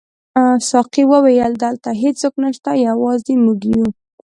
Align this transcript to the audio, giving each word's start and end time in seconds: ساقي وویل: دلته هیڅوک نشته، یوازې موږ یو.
ساقي 0.69 1.03
وویل: 1.11 1.53
دلته 1.63 1.89
هیڅوک 2.03 2.33
نشته، 2.43 2.71
یوازې 2.87 3.33
موږ 3.45 3.59
یو. 3.73 3.85